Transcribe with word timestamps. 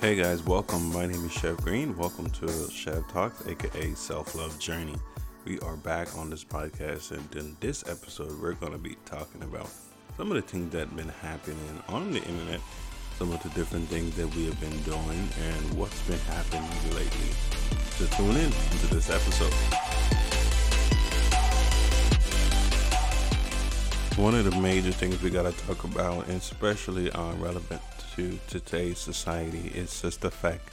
Hey 0.00 0.14
guys, 0.14 0.44
welcome. 0.44 0.92
My 0.92 1.06
name 1.06 1.24
is 1.26 1.32
Chef 1.32 1.56
Green. 1.56 1.96
Welcome 1.96 2.30
to 2.30 2.70
Chef 2.70 3.02
Talks, 3.08 3.44
aka 3.48 3.94
Self 3.94 4.36
Love 4.36 4.56
Journey. 4.60 4.94
We 5.44 5.58
are 5.58 5.74
back 5.76 6.16
on 6.16 6.30
this 6.30 6.44
podcast, 6.44 7.10
and 7.10 7.34
in 7.34 7.56
this 7.58 7.82
episode, 7.88 8.40
we're 8.40 8.52
going 8.52 8.70
to 8.70 8.78
be 8.78 8.96
talking 9.06 9.42
about 9.42 9.68
some 10.16 10.30
of 10.30 10.36
the 10.36 10.42
things 10.42 10.70
that 10.70 10.86
have 10.86 10.96
been 10.96 11.08
happening 11.08 11.82
on 11.88 12.12
the 12.12 12.22
internet, 12.22 12.60
some 13.18 13.32
of 13.32 13.42
the 13.42 13.48
different 13.48 13.88
things 13.88 14.14
that 14.14 14.32
we 14.36 14.46
have 14.46 14.60
been 14.60 14.80
doing, 14.82 15.28
and 15.42 15.76
what's 15.76 16.00
been 16.02 16.20
happening 16.20 16.70
lately. 16.94 17.32
So 17.96 18.06
tune 18.06 18.36
in 18.36 18.52
to 18.52 18.94
this 18.94 19.10
episode. 19.10 20.17
One 24.18 24.34
of 24.34 24.50
the 24.50 24.60
major 24.60 24.90
things 24.90 25.22
we 25.22 25.30
got 25.30 25.44
to 25.44 25.64
talk 25.64 25.84
about, 25.84 26.26
and 26.26 26.38
especially 26.38 27.08
uh, 27.12 27.34
relevant 27.34 27.80
to 28.16 28.36
today's 28.48 28.98
society, 28.98 29.70
is 29.72 30.02
just 30.02 30.22
the 30.22 30.30
fact 30.30 30.70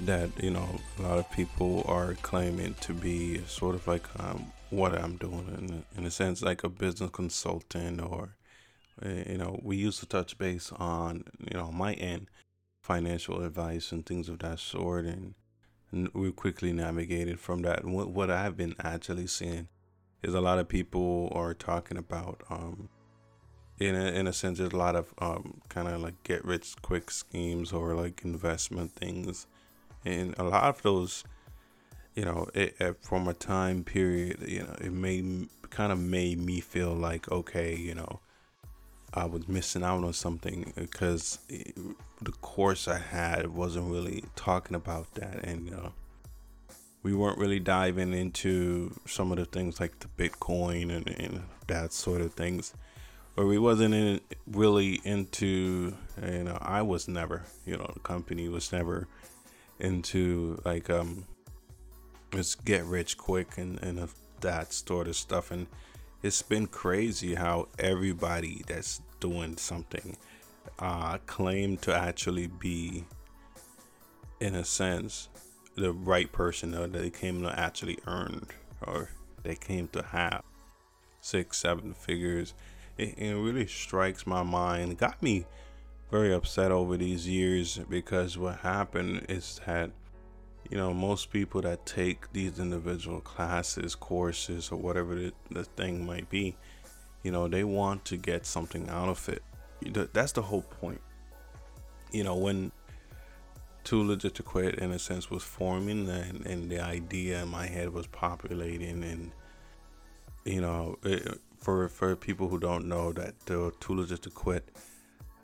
that 0.00 0.28
you 0.42 0.50
know 0.50 0.68
a 0.98 1.02
lot 1.02 1.16
of 1.16 1.30
people 1.32 1.82
are 1.88 2.12
claiming 2.20 2.74
to 2.82 2.92
be 2.92 3.42
sort 3.46 3.74
of 3.74 3.88
like 3.88 4.06
um, 4.20 4.52
what 4.68 4.94
I'm 4.94 5.16
doing 5.16 5.48
in, 5.58 5.98
in 5.98 6.06
a 6.06 6.10
sense, 6.10 6.42
like 6.42 6.62
a 6.62 6.68
business 6.68 7.08
consultant, 7.10 8.02
or 8.02 8.36
eh, 9.00 9.30
you 9.30 9.38
know, 9.38 9.58
we 9.62 9.78
used 9.78 10.00
to 10.00 10.06
touch 10.06 10.36
base 10.36 10.70
on 10.76 11.24
you 11.50 11.56
know 11.56 11.72
my 11.72 11.94
end, 11.94 12.28
financial 12.82 13.42
advice 13.42 13.92
and 13.92 14.04
things 14.04 14.28
of 14.28 14.40
that 14.40 14.58
sort, 14.58 15.06
and, 15.06 15.34
we 16.12 16.32
quickly 16.32 16.72
navigated 16.72 17.40
from 17.40 17.62
that. 17.62 17.84
What, 17.84 18.10
what 18.10 18.30
I've 18.30 18.58
been 18.58 18.74
actually 18.80 19.28
seeing 19.28 19.68
is 20.24 20.34
a 20.34 20.40
lot 20.40 20.58
of 20.58 20.68
people 20.68 21.30
are 21.34 21.54
talking 21.54 21.96
about 21.96 22.42
um 22.50 22.88
in 23.78 23.94
a, 23.94 24.06
in 24.12 24.26
a 24.26 24.32
sense 24.32 24.58
there's 24.58 24.72
a 24.72 24.76
lot 24.76 24.96
of 24.96 25.12
um 25.18 25.60
kind 25.68 25.88
of 25.88 26.00
like 26.00 26.20
get 26.22 26.44
rich 26.44 26.74
quick 26.82 27.10
schemes 27.10 27.72
or 27.72 27.94
like 27.94 28.24
investment 28.24 28.92
things. 28.92 29.46
And 30.04 30.34
a 30.38 30.44
lot 30.44 30.64
of 30.64 30.82
those 30.82 31.24
you 32.14 32.24
know 32.24 32.48
it, 32.54 32.76
it, 32.78 32.96
from 33.02 33.28
a 33.28 33.34
time 33.34 33.84
period 33.84 34.38
you 34.46 34.60
know 34.60 34.76
it 34.80 34.92
made 34.92 35.48
kind 35.70 35.92
of 35.92 35.98
made 35.98 36.38
me 36.38 36.60
feel 36.60 36.94
like 36.94 37.30
okay 37.32 37.74
you 37.74 37.94
know 37.94 38.20
i 39.12 39.24
was 39.24 39.48
missing 39.48 39.82
out 39.82 40.04
on 40.04 40.12
something 40.12 40.72
because 40.76 41.40
it, 41.48 41.76
the 42.22 42.32
course 42.32 42.86
i 42.86 42.98
had 42.98 43.48
wasn't 43.48 43.90
really 43.90 44.22
talking 44.36 44.76
about 44.76 45.12
that. 45.14 45.44
And 45.44 45.64
you 45.64 45.72
know 45.72 45.92
we 47.04 47.12
weren't 47.12 47.38
really 47.38 47.60
diving 47.60 48.14
into 48.14 48.90
some 49.06 49.30
of 49.30 49.36
the 49.36 49.44
things 49.44 49.78
like 49.78 49.92
the 50.00 50.08
Bitcoin 50.16 50.90
and, 50.90 51.06
and 51.08 51.42
that 51.66 51.92
sort 51.92 52.22
of 52.22 52.32
things. 52.32 52.74
Or 53.36 53.46
we 53.46 53.58
wasn't 53.58 53.94
in, 53.94 54.20
really 54.46 55.00
into, 55.04 55.94
you 56.22 56.44
know, 56.44 56.56
I 56.62 56.80
was 56.80 57.06
never, 57.06 57.42
you 57.66 57.76
know, 57.76 57.90
the 57.92 58.00
company 58.00 58.48
was 58.48 58.72
never 58.72 59.06
into 59.78 60.60
like, 60.64 60.88
um, 60.88 61.26
let's 62.32 62.54
get 62.54 62.84
rich 62.84 63.18
quick 63.18 63.58
and, 63.58 63.80
and 63.82 64.08
that 64.40 64.72
sort 64.72 65.06
of 65.06 65.14
stuff. 65.14 65.50
And 65.50 65.66
it's 66.22 66.40
been 66.40 66.66
crazy 66.66 67.34
how 67.34 67.68
everybody 67.78 68.62
that's 68.66 69.02
doing 69.20 69.58
something 69.58 70.16
uh, 70.78 71.18
claim 71.26 71.76
to 71.78 71.94
actually 71.94 72.46
be, 72.46 73.04
in 74.40 74.54
a 74.54 74.64
sense, 74.64 75.28
the 75.76 75.92
right 75.92 76.30
person 76.30 76.74
or 76.74 76.86
they 76.86 77.10
came 77.10 77.42
to 77.42 77.58
actually 77.58 77.98
earn 78.06 78.46
or 78.86 79.10
they 79.42 79.54
came 79.54 79.88
to 79.88 80.02
have 80.02 80.42
six, 81.20 81.58
seven 81.58 81.94
figures. 81.94 82.54
It, 82.96 83.18
it 83.18 83.34
really 83.34 83.66
strikes 83.66 84.26
my 84.26 84.42
mind. 84.42 84.98
got 84.98 85.22
me 85.22 85.46
very 86.10 86.32
upset 86.32 86.70
over 86.70 86.96
these 86.96 87.26
years 87.26 87.78
because 87.88 88.38
what 88.38 88.58
happened 88.60 89.26
is 89.28 89.60
that 89.66 89.90
you 90.70 90.76
know 90.76 90.94
most 90.94 91.30
people 91.30 91.60
that 91.60 91.84
take 91.86 92.32
these 92.32 92.58
individual 92.58 93.20
classes 93.20 93.94
courses 93.94 94.70
or 94.70 94.76
whatever 94.76 95.14
the, 95.14 95.32
the 95.50 95.64
thing 95.64 96.06
might 96.06 96.28
be 96.30 96.56
you 97.22 97.30
know 97.30 97.48
they 97.48 97.64
want 97.64 98.04
to 98.04 98.16
get 98.16 98.46
something 98.46 98.88
out 98.88 99.08
of 99.08 99.28
it 99.28 99.42
that's 100.12 100.32
the 100.32 100.42
whole 100.42 100.62
point 100.62 101.00
you 102.12 102.22
know 102.22 102.36
when 102.36 102.70
too 103.84 104.02
legit 104.02 104.34
to 104.34 104.42
quit 104.42 104.76
in 104.76 104.90
a 104.90 104.98
sense 104.98 105.30
was 105.30 105.42
forming 105.42 106.08
and, 106.08 106.44
and 106.46 106.70
the 106.70 106.80
idea 106.80 107.42
in 107.42 107.48
my 107.48 107.66
head 107.66 107.92
was 107.92 108.06
populating 108.06 109.04
and 109.04 109.30
you 110.44 110.60
know 110.60 110.98
it, 111.02 111.38
for 111.58 111.88
for 111.88 112.16
people 112.16 112.48
who 112.48 112.58
don't 112.58 112.86
know 112.86 113.12
that 113.12 113.38
the 113.46 113.72
too 113.80 113.94
legit 113.94 114.22
to 114.22 114.30
quit 114.30 114.68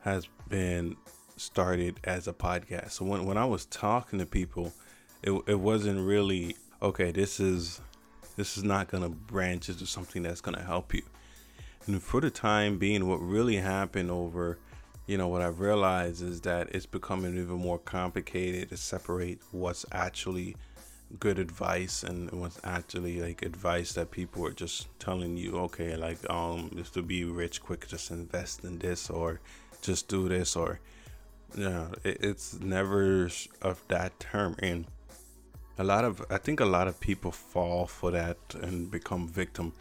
has 0.00 0.28
been 0.48 0.96
started 1.36 1.98
as 2.04 2.28
a 2.28 2.32
podcast. 2.32 2.92
So 2.92 3.04
when, 3.04 3.26
when 3.26 3.36
i 3.36 3.44
was 3.44 3.66
talking 3.66 4.18
to 4.18 4.26
people 4.26 4.72
it, 5.22 5.32
it 5.46 5.58
wasn't 5.58 6.06
really 6.06 6.56
okay 6.80 7.10
this 7.10 7.40
is 7.40 7.80
this 8.36 8.56
is 8.56 8.64
not 8.64 8.88
gonna 8.88 9.08
branch 9.08 9.68
into 9.68 9.86
something 9.86 10.22
that's 10.22 10.40
gonna 10.40 10.62
help 10.62 10.94
you. 10.94 11.02
And 11.86 12.02
for 12.02 12.20
the 12.20 12.30
time 12.30 12.78
being 12.78 13.08
what 13.08 13.16
really 13.16 13.56
happened 13.56 14.10
over 14.10 14.58
you 15.06 15.16
know 15.16 15.28
what 15.28 15.42
I've 15.42 15.60
realized 15.60 16.22
is 16.22 16.40
that 16.42 16.68
it's 16.74 16.86
becoming 16.86 17.36
even 17.36 17.56
more 17.56 17.78
complicated 17.78 18.70
to 18.70 18.76
separate 18.76 19.40
what's 19.52 19.86
actually 19.92 20.56
good 21.20 21.38
advice 21.38 22.02
and 22.02 22.30
what's 22.32 22.60
actually 22.64 23.20
like 23.20 23.42
advice 23.42 23.92
that 23.92 24.10
people 24.10 24.44
are 24.44 24.52
just 24.52 24.88
telling 24.98 25.36
you 25.36 25.56
okay 25.56 25.94
like 25.94 26.18
um 26.28 26.70
just 26.74 26.94
to 26.94 27.02
be 27.02 27.22
rich 27.22 27.62
quick 27.62 27.86
just 27.86 28.10
invest 28.10 28.64
in 28.64 28.78
this 28.80 29.08
or 29.08 29.40
just 29.82 30.08
do 30.08 30.28
this 30.28 30.56
or 30.56 30.80
you 31.56 31.62
know 31.62 31.92
it, 32.02 32.18
it's 32.20 32.58
never 32.60 33.30
of 33.62 33.82
that 33.88 34.18
term. 34.18 34.56
And 34.58 34.86
a 35.78 35.84
lot 35.84 36.04
of 36.04 36.24
i 36.30 36.38
think 36.38 36.60
a 36.60 36.64
lot 36.64 36.88
of 36.88 36.98
people 37.00 37.30
fall 37.30 37.86
for 37.86 38.10
that 38.10 38.38
and 38.60 38.90
become 38.90 39.28
victim. 39.28 39.72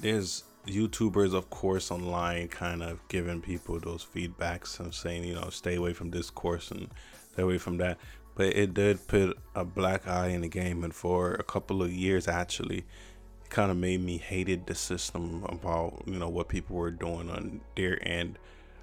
There's 0.00 0.44
YouTubers, 0.66 1.34
of 1.34 1.50
course, 1.50 1.90
online 1.90 2.48
kind 2.48 2.82
of 2.82 3.06
giving 3.08 3.40
people 3.40 3.78
those 3.78 4.04
feedbacks 4.04 4.80
and 4.80 4.92
saying, 4.92 5.24
you 5.24 5.34
know, 5.34 5.48
stay 5.50 5.76
away 5.76 5.92
from 5.92 6.10
this 6.10 6.30
course 6.30 6.70
and 6.70 6.88
stay 7.32 7.42
away 7.42 7.58
from 7.58 7.78
that. 7.78 7.98
But 8.34 8.56
it 8.56 8.74
did 8.74 9.06
put 9.06 9.38
a 9.54 9.64
black 9.64 10.06
eye 10.06 10.28
in 10.28 10.42
the 10.42 10.48
game, 10.48 10.84
and 10.84 10.94
for 10.94 11.34
a 11.34 11.42
couple 11.42 11.82
of 11.82 11.90
years, 11.90 12.28
actually, 12.28 12.78
it 12.78 13.50
kind 13.50 13.70
of 13.70 13.78
made 13.78 14.02
me 14.02 14.18
hated 14.18 14.66
the 14.66 14.74
system 14.74 15.44
about 15.48 16.02
you 16.06 16.18
know 16.18 16.28
what 16.28 16.48
people 16.48 16.76
were 16.76 16.90
doing 16.90 17.30
on 17.30 17.62
their 17.76 17.98
end 18.06 18.38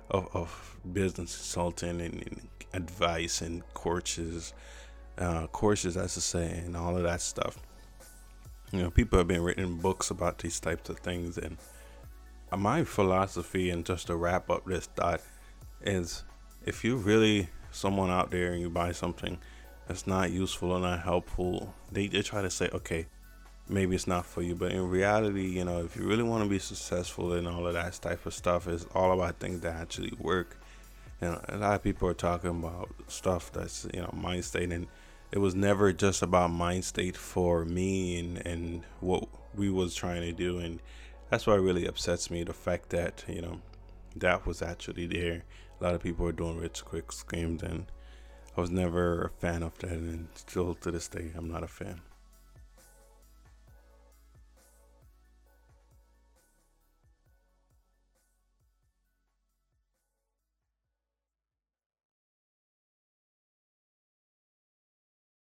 of, 0.09 0.27
of 0.33 0.77
business 0.91 1.35
consulting 1.35 2.01
and, 2.01 2.15
and 2.15 2.47
advice 2.73 3.41
and 3.41 3.61
courses, 3.75 4.53
uh, 5.19 5.45
courses, 5.47 5.97
as 5.97 6.17
I 6.17 6.21
say, 6.21 6.63
and 6.65 6.75
all 6.75 6.97
of 6.97 7.03
that 7.03 7.21
stuff. 7.21 7.59
You 8.73 8.81
know, 8.81 8.89
people 8.89 9.19
have 9.19 9.27
been 9.27 9.43
written 9.43 9.75
books 9.77 10.09
about 10.09 10.39
these 10.39 10.59
types 10.59 10.89
of 10.89 10.97
things, 10.97 11.37
and 11.37 11.57
my 12.57 12.83
philosophy 12.83 13.69
and 13.69 13.85
just 13.85 14.07
to 14.07 14.15
wrap 14.15 14.49
up 14.49 14.65
this 14.65 14.87
thought 14.87 15.21
is 15.81 16.23
if 16.65 16.83
you 16.83 16.95
really 16.95 17.49
someone 17.71 18.09
out 18.09 18.31
there 18.31 18.51
and 18.51 18.61
you 18.61 18.71
buy 18.71 18.91
something 18.91 19.37
that's 19.87 20.07
not 20.07 20.31
useful 20.31 20.71
or 20.71 20.79
not 20.79 21.01
helpful 21.01 21.73
they, 21.91 22.07
they 22.07 22.21
try 22.21 22.41
to 22.41 22.49
say 22.49 22.69
okay 22.71 23.07
maybe 23.67 23.95
it's 23.95 24.05
not 24.05 24.25
for 24.25 24.41
you. 24.43 24.53
But 24.55 24.71
in 24.71 24.89
reality 24.89 25.47
you 25.47 25.65
know 25.65 25.83
if 25.83 25.95
you 25.95 26.03
really 26.03 26.23
want 26.23 26.43
to 26.43 26.49
be 26.49 26.59
successful 26.59 27.33
and 27.33 27.47
all 27.47 27.67
of 27.67 27.73
that 27.73 27.93
type 27.93 28.25
of 28.25 28.33
stuff 28.33 28.67
is 28.67 28.85
all 28.93 29.11
about 29.11 29.39
things 29.39 29.61
that 29.61 29.75
actually 29.75 30.13
work. 30.19 30.57
And 31.21 31.39
a 31.49 31.57
lot 31.57 31.75
of 31.75 31.83
people 31.83 32.07
are 32.07 32.13
talking 32.13 32.49
about 32.49 32.89
stuff 33.07 33.51
that's 33.51 33.87
you 33.93 34.01
know 34.01 34.13
mind 34.13 34.45
state 34.45 34.71
and 34.71 34.87
it 35.33 35.39
was 35.39 35.55
never 35.55 35.91
just 35.91 36.21
about 36.21 36.51
mind 36.51 36.85
state 36.85 37.17
for 37.17 37.65
me 37.65 38.19
and 38.19 38.45
and 38.45 38.83
what 38.99 39.27
we 39.55 39.67
was 39.67 39.95
trying 39.95 40.21
to 40.21 40.31
do. 40.31 40.59
And 40.59 40.79
that's 41.29 41.47
what 41.47 41.59
really 41.59 41.87
upsets 41.87 42.29
me 42.29 42.43
the 42.43 42.53
fact 42.53 42.91
that 42.91 43.25
you 43.27 43.41
know 43.41 43.59
that 44.15 44.45
was 44.45 44.61
actually 44.61 45.07
there. 45.07 45.43
A 45.81 45.83
lot 45.83 45.95
of 45.95 46.03
people 46.03 46.27
are 46.27 46.31
doing 46.31 46.59
rich 46.59 46.85
quick 46.85 47.11
schemes 47.11 47.63
and 47.63 47.87
i 48.55 48.61
was 48.61 48.69
never 48.69 49.23
a 49.23 49.29
fan 49.41 49.63
of 49.63 49.77
that 49.79 49.91
and 49.91 50.27
still 50.35 50.75
to 50.75 50.91
this 50.91 51.07
day 51.07 51.31
i'm 51.35 51.51
not 51.51 51.63
a 51.63 51.67
fan 51.67 51.99